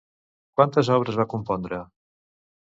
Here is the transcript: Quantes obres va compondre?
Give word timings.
Quantes 0.59 0.89
obres 0.95 1.19
va 1.21 1.27
compondre? 1.37 1.83